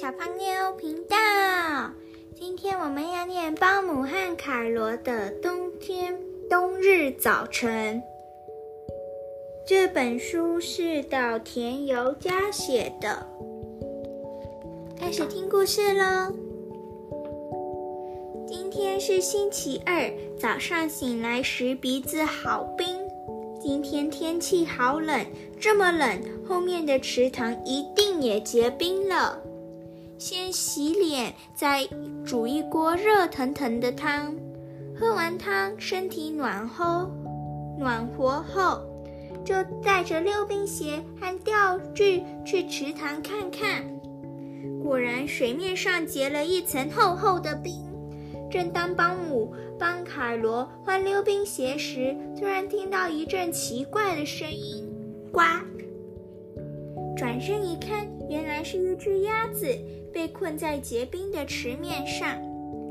[0.00, 1.16] 小胖妞频道。
[2.34, 6.18] 今天我们要念保姆和凯罗的《冬天
[6.50, 8.02] 冬日早晨》。
[9.64, 13.24] 这本书是岛田由佳写的。
[14.98, 16.34] 开始听故事喽。
[18.48, 22.98] 今天是星期二，早上醒来时鼻子好冰。
[23.62, 25.24] 今天天气好冷，
[25.60, 29.40] 这么冷，后面的池塘一定也结冰了。
[30.26, 31.86] 先洗脸，再
[32.24, 34.34] 煮一锅热腾腾的汤。
[34.98, 37.10] 喝完汤，身体暖和，
[37.78, 38.80] 暖和后，
[39.44, 43.84] 就带着溜冰鞋和钓具去池塘看看。
[44.82, 47.74] 果然，水面上结了一层厚厚的冰。
[48.50, 54.90] 正当邦姆帮凯罗换溜冰鞋时，突然听到一阵奇怪的声音
[55.30, 55.42] ：“呱！”
[57.16, 59.66] 转身一看，原来是一只鸭子
[60.12, 62.36] 被困在结冰的池面上。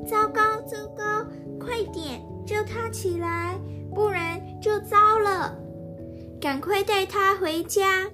[0.07, 1.25] 糟糕，糟糕！
[1.59, 3.57] 快点救它起来，
[3.93, 5.57] 不然就糟了！
[6.41, 8.09] 赶快带它回家。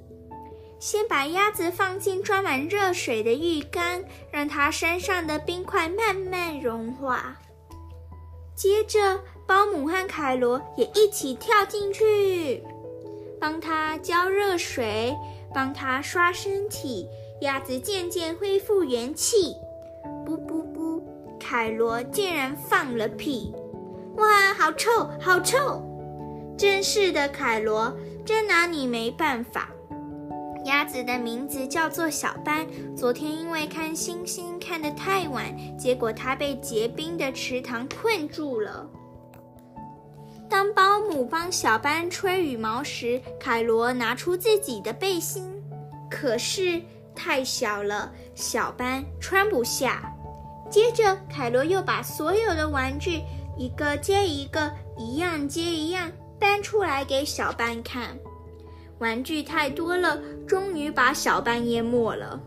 [0.79, 7.37] 先把鸭子放进装满热水的浴缸，让它身上的冰块慢慢融化。
[8.55, 12.63] 接着，保姆和凯罗也一起跳进去，
[13.39, 15.15] 帮它浇热水，
[15.53, 17.07] 帮它刷身体。
[17.41, 19.55] 鸭子渐渐恢复元气。
[20.25, 21.01] 不不不，
[21.39, 23.53] 凯罗竟然放了屁！
[24.17, 25.81] 哇，好臭，好臭！
[26.57, 29.69] 真是的，凯罗，真拿你没办法。
[30.65, 32.67] 鸭子的名字叫做小班。
[32.93, 35.45] 昨天因为看星星看得太晚，
[35.77, 38.85] 结果它被结冰的池塘困住了。
[40.59, 45.49] 当保姆帮小班吹羽毛时，凯罗拿出自己的背心，
[46.11, 46.81] 可是
[47.15, 50.13] 太小了，小班穿不下。
[50.69, 53.21] 接着，凯罗又把所有的玩具
[53.57, 58.19] 一个接一个，一样接一样搬出来给小班看。
[58.97, 62.37] 玩具太多了，终于把小班淹没了。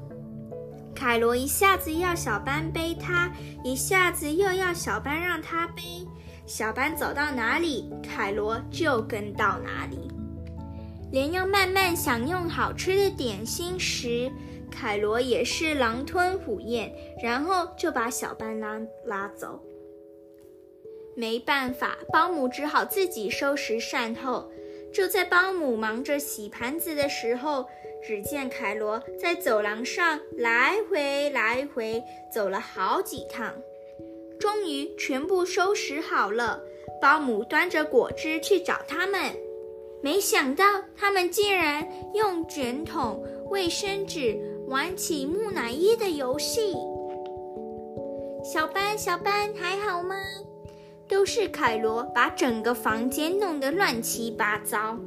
[0.94, 3.32] 凯罗一下子要小班背他，
[3.64, 6.06] 一下子又要小班让他背。
[6.54, 10.10] 小班走到哪里，凯罗就跟到哪里。
[11.10, 14.30] 连要慢慢享用好吃的点心时，
[14.70, 16.92] 凯罗也是狼吞虎咽，
[17.22, 19.58] 然后就把小班拉拉走。
[21.16, 24.52] 没办法，保姆只好自己收拾善后。
[24.92, 27.64] 就在保姆忙着洗盘子的时候，
[28.06, 33.54] 只见凯罗在走廊上来回来回走了好几趟，
[34.42, 36.60] 终于全部收拾好了。
[37.00, 39.32] 保姆端着果汁去找他们，
[40.02, 40.64] 没想到
[40.96, 44.36] 他们竟然用卷筒、卫生纸
[44.66, 46.74] 玩起木乃伊的游戏。
[48.42, 50.16] 小班，小班，还好吗？
[51.08, 54.98] 都是凯罗把整个房间弄得乱七八糟，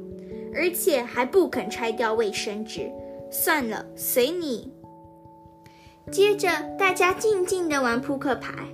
[0.54, 2.90] 而且还不肯拆掉卫生纸。
[3.30, 4.72] 算了，随你。
[6.10, 6.48] 接着，
[6.78, 8.66] 大家静静地玩扑克牌，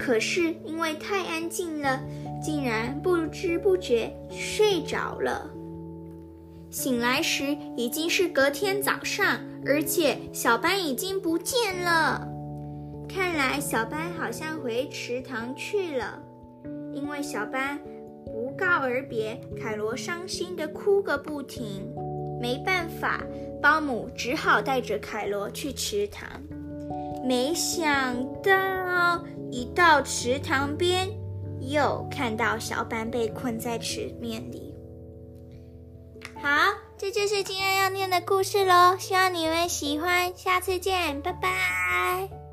[0.00, 2.00] 可是因为太安静了，
[2.42, 5.48] 竟然不知不觉睡着了。
[6.70, 12.26] 醒来时已经是隔天早上，而且小班已经不见了。
[13.06, 16.22] 看来小班好像回池塘去了。
[16.94, 17.78] 因为小班
[18.24, 21.92] 不告而别，凯罗伤心的哭个不停。
[22.40, 23.22] 没办法，
[23.60, 26.26] 保姆只好带着凯罗去池塘。
[27.22, 31.08] 没想到，一到池塘边，
[31.60, 34.74] 又看到小班被困在池面里。
[36.42, 36.48] 好，
[36.96, 40.32] 这就是今天要念的故事喽，希望你们喜欢。
[40.34, 42.49] 下次见，拜拜。